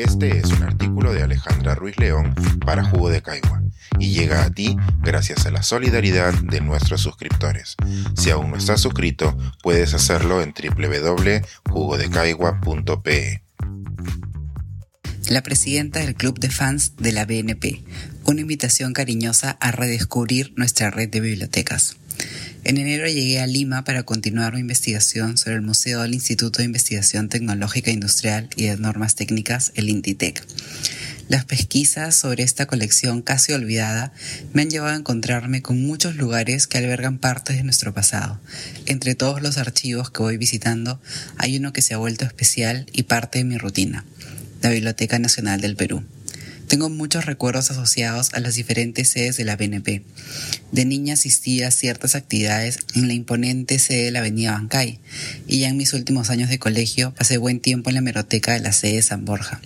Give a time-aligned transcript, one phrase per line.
[0.00, 3.62] Este es un artículo de Alejandra Ruiz León para Jugo de Caigua
[3.98, 7.76] y llega a ti gracias a la solidaridad de nuestros suscriptores.
[8.16, 13.42] Si aún no estás suscrito, puedes hacerlo en www.jugodecaigua.pe.
[15.28, 17.84] La presidenta del Club de Fans de la BNP,
[18.24, 21.99] una invitación cariñosa a redescubrir nuestra red de bibliotecas.
[22.62, 26.66] En enero llegué a Lima para continuar mi investigación sobre el Museo del Instituto de
[26.66, 30.44] Investigación Tecnológica Industrial y de Normas Técnicas, el INTITEC.
[31.28, 34.12] Las pesquisas sobre esta colección casi olvidada
[34.52, 38.38] me han llevado a encontrarme con muchos lugares que albergan partes de nuestro pasado.
[38.84, 41.00] Entre todos los archivos que voy visitando,
[41.38, 44.04] hay uno que se ha vuelto especial y parte de mi rutina,
[44.60, 46.04] la Biblioteca Nacional del Perú.
[46.70, 50.04] Tengo muchos recuerdos asociados a las diferentes sedes de la BNP.
[50.70, 55.00] De niña asistía a ciertas actividades en la imponente sede de la Avenida Bancay
[55.48, 58.60] y ya en mis últimos años de colegio pasé buen tiempo en la hemeroteca de
[58.60, 59.60] la sede de San Borja.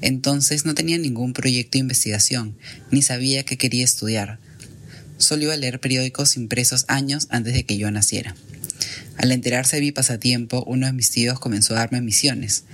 [0.00, 2.56] Entonces no tenía ningún proyecto de investigación,
[2.90, 4.38] ni sabía qué quería estudiar.
[5.18, 8.34] Solo iba a leer periódicos impresos años antes de que yo naciera.
[9.18, 12.64] Al enterarse de mi pasatiempo, uno de mis tíos comenzó a darme misiones.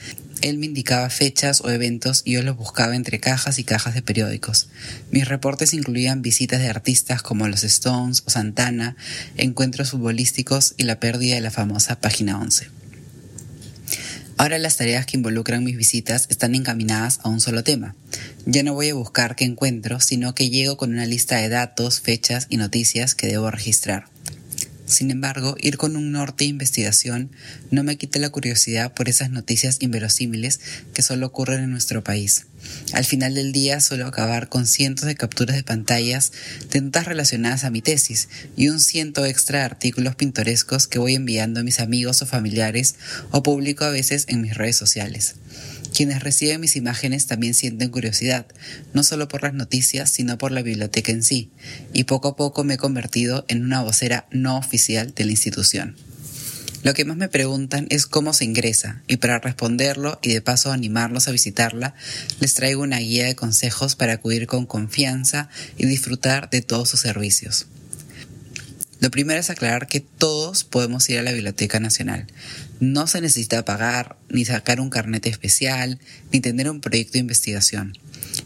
[0.41, 4.03] Él me indicaba fechas o eventos y yo los buscaba entre cajas y cajas de
[4.03, 4.69] periódicos.
[5.11, 8.97] Mis reportes incluían visitas de artistas como los Stones o Santana,
[9.36, 12.69] encuentros futbolísticos y la pérdida de la famosa Página 11.
[14.36, 17.97] Ahora las tareas que involucran mis visitas están encaminadas a un solo tema.
[18.47, 22.00] Ya no voy a buscar qué encuentro, sino que llego con una lista de datos,
[22.00, 24.05] fechas y noticias que debo registrar.
[24.89, 27.31] Sin embargo, ir con un norte de investigación
[27.70, 30.61] no me quita la curiosidad por esas noticias inverosímiles
[30.95, 32.47] que solo ocurren en nuestro país.
[32.95, 36.33] Al final del día suelo acabar con cientos de capturas de pantallas
[36.70, 41.14] de notas relacionadas a mi tesis y un ciento extra de artículos pintorescos que voy
[41.14, 42.95] enviando a mis amigos o familiares
[43.30, 45.34] o publico a veces en mis redes sociales.
[45.94, 48.47] Quienes reciben mis imágenes también sienten curiosidad,
[48.92, 51.51] no solo por las noticias, sino por la biblioteca en sí,
[51.92, 55.96] y poco a poco me he convertido en una vocera no oficial de la institución.
[56.85, 60.70] Lo que más me preguntan es cómo se ingresa, y para responderlo y de paso
[60.70, 61.95] animarlos a visitarla,
[62.40, 67.01] les traigo una guía de consejos para acudir con confianza y disfrutar de todos sus
[67.01, 67.67] servicios.
[69.01, 72.27] Lo primero es aclarar que todos podemos ir a la Biblioteca Nacional.
[72.81, 76.01] No se necesita pagar, ni sacar un carnet especial,
[76.33, 77.97] ni tener un proyecto de investigación.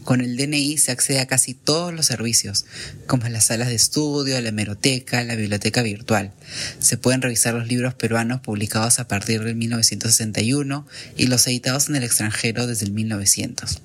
[0.03, 2.65] Con el DNI se accede a casi todos los servicios,
[3.07, 6.33] como las salas de estudio, la hemeroteca, la biblioteca virtual.
[6.79, 10.85] Se pueden revisar los libros peruanos publicados a partir del 1961
[11.17, 13.81] y los editados en el extranjero desde el 1900.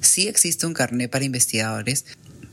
[0.00, 2.04] Sí existe un carnet para investigadores,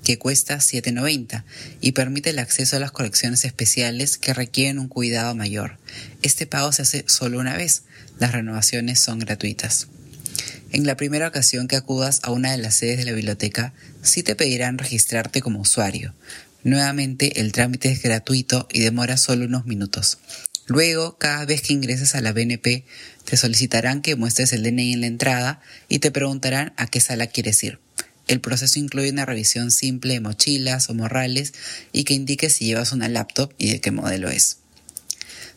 [0.03, 1.43] que cuesta 7.90
[1.81, 5.77] y permite el acceso a las colecciones especiales que requieren un cuidado mayor.
[6.21, 7.83] Este pago se hace solo una vez,
[8.19, 9.87] las renovaciones son gratuitas.
[10.71, 14.23] En la primera ocasión que acudas a una de las sedes de la biblioteca, sí
[14.23, 16.13] te pedirán registrarte como usuario.
[16.63, 20.17] Nuevamente, el trámite es gratuito y demora solo unos minutos.
[20.65, 22.85] Luego, cada vez que ingreses a la BNP,
[23.25, 27.27] te solicitarán que muestres el DNI en la entrada y te preguntarán a qué sala
[27.27, 27.79] quieres ir.
[28.27, 31.53] El proceso incluye una revisión simple de mochilas o morrales
[31.91, 34.57] y que indique si llevas una laptop y de qué modelo es.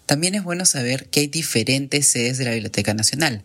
[0.06, 3.42] También es bueno saber que hay diferentes sedes de la Biblioteca Nacional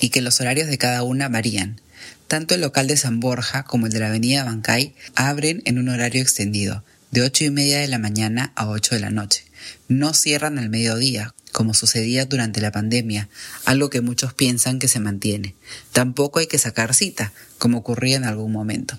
[0.00, 1.80] y que los horarios de cada una varían.
[2.28, 5.88] Tanto el local de San Borja como el de la Avenida Bancay abren en un
[5.88, 9.44] horario extendido, de ocho y media de la mañana a 8 de la noche.
[9.88, 13.28] No cierran al mediodía, como sucedía durante la pandemia,
[13.64, 15.54] algo que muchos piensan que se mantiene.
[15.92, 18.98] Tampoco hay que sacar cita, como ocurría en algún momento.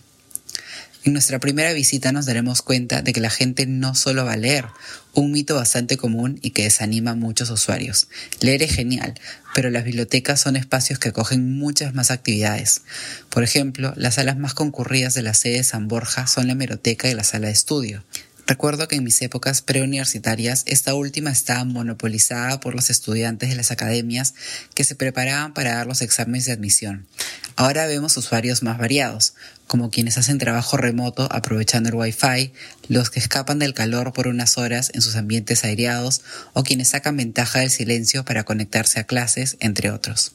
[1.05, 4.37] En nuestra primera visita nos daremos cuenta de que la gente no solo va a
[4.37, 4.67] leer,
[5.13, 8.07] un mito bastante común y que desanima a muchos usuarios.
[8.39, 9.13] Leer es genial,
[9.53, 12.83] pero las bibliotecas son espacios que acogen muchas más actividades.
[13.29, 17.09] Por ejemplo, las salas más concurridas de la sede de San Borja son la hemeroteca
[17.09, 18.05] y la sala de estudio.
[18.45, 23.71] Recuerdo que en mis épocas preuniversitarias esta última estaba monopolizada por los estudiantes de las
[23.71, 24.33] academias
[24.75, 27.07] que se preparaban para dar los exámenes de admisión.
[27.55, 29.33] Ahora vemos usuarios más variados,
[29.67, 32.51] como quienes hacen trabajo remoto aprovechando el Wi-Fi,
[32.89, 36.21] los que escapan del calor por unas horas en sus ambientes aireados
[36.51, 40.33] o quienes sacan ventaja del silencio para conectarse a clases, entre otros.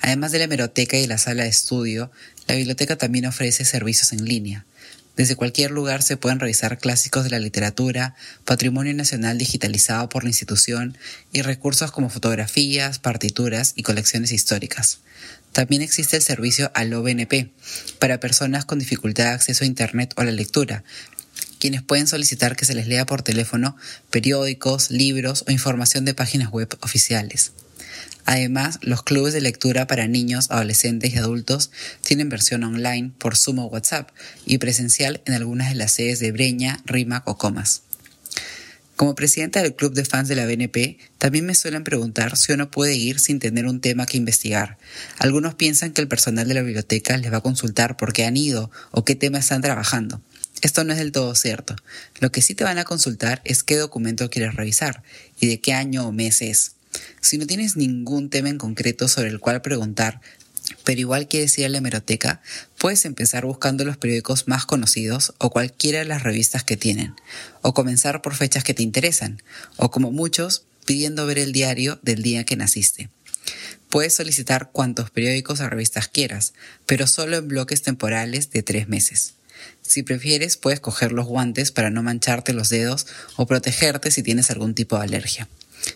[0.00, 2.10] Además de la hemeroteca y la sala de estudio,
[2.48, 4.66] la biblioteca también ofrece servicios en línea.
[5.16, 8.14] Desde cualquier lugar se pueden revisar clásicos de la literatura,
[8.44, 10.96] patrimonio nacional digitalizado por la institución
[11.32, 15.00] y recursos como fotografías, partituras y colecciones históricas.
[15.52, 17.50] También existe el servicio Allo BNP
[17.98, 20.82] para personas con dificultad de acceso a Internet o a la lectura,
[21.58, 23.76] quienes pueden solicitar que se les lea por teléfono
[24.10, 27.52] periódicos, libros o información de páginas web oficiales.
[28.24, 31.70] Además, los clubes de lectura para niños, adolescentes y adultos
[32.02, 34.10] tienen versión online por Sumo WhatsApp
[34.46, 37.82] y presencial en algunas de las sedes de Breña, Rimac o Comas.
[38.96, 42.70] Como presidenta del club de fans de la BNP, también me suelen preguntar si uno
[42.70, 44.78] puede ir sin tener un tema que investigar.
[45.18, 48.36] Algunos piensan que el personal de la biblioteca les va a consultar por qué han
[48.36, 50.20] ido o qué tema están trabajando.
[50.60, 51.74] Esto no es del todo cierto.
[52.20, 55.02] Lo que sí te van a consultar es qué documento quieres revisar
[55.40, 56.76] y de qué año o mes es.
[57.20, 60.20] Si no tienes ningún tema en concreto sobre el cual preguntar,
[60.84, 62.40] pero igual quieres ir a la hemeroteca,
[62.78, 67.14] puedes empezar buscando los periódicos más conocidos o cualquiera de las revistas que tienen,
[67.62, 69.42] o comenzar por fechas que te interesan,
[69.76, 73.08] o como muchos, pidiendo ver el diario del día que naciste.
[73.88, 76.54] Puedes solicitar cuantos periódicos o revistas quieras,
[76.86, 79.34] pero solo en bloques temporales de tres meses.
[79.82, 83.06] Si prefieres, puedes coger los guantes para no mancharte los dedos
[83.36, 85.48] o protegerte si tienes algún tipo de alergia.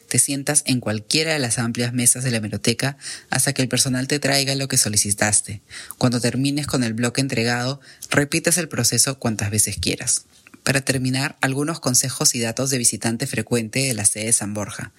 [0.09, 2.97] Te sientas en cualquiera de las amplias mesas de la hemeroteca
[3.31, 5.63] hasta que el personal te traiga lo que solicitaste.
[5.99, 7.81] Cuando termines con el bloque entregado,
[8.11, 10.25] repites el proceso cuantas veces quieras.
[10.67, 14.93] Para terminar, algunos consejos y datos de visitante frecuente de la sede de San Borja.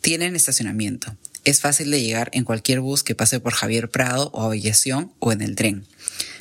[0.00, 1.14] Tienen estacionamiento.
[1.44, 5.32] Es fácil de llegar en cualquier bus que pase por Javier Prado o Aviación o
[5.32, 5.86] en el tren.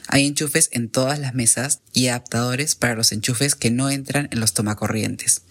[0.08, 4.40] Hay enchufes en todas las mesas y adaptadores para los enchufes que no entran en
[4.40, 5.42] los tomacorrientes.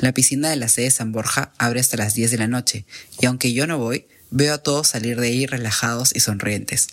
[0.00, 2.84] La piscina de la sede San Borja abre hasta las 10 de la noche
[3.20, 6.88] y aunque yo no voy, veo a todos salir de ahí relajados y sonrientes.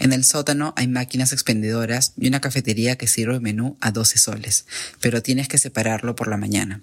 [0.00, 4.66] En el sótano hay máquinas expendedoras y una cafetería que sirve menú a 12 soles,
[5.00, 6.82] pero tienes que separarlo por la mañana.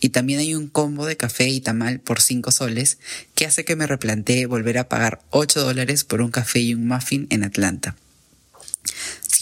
[0.00, 2.98] Y también hay un combo de café y tamal por 5 soles
[3.34, 6.86] que hace que me replantee volver a pagar 8 dólares por un café y un
[6.86, 7.96] muffin en Atlanta.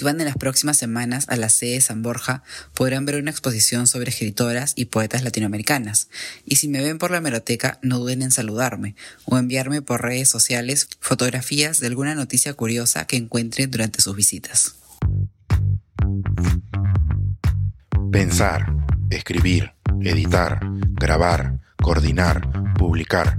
[0.01, 2.43] Si van en las próximas semanas a la sede de San Borja,
[2.73, 6.09] podrán ver una exposición sobre escritoras y poetas latinoamericanas.
[6.47, 10.31] Y si me ven por la meroteca, no duden en saludarme o enviarme por redes
[10.31, 14.77] sociales fotografías de alguna noticia curiosa que encuentren durante sus visitas.
[18.11, 18.73] Pensar,
[19.11, 20.61] escribir, editar,
[20.93, 23.39] grabar, coordinar, publicar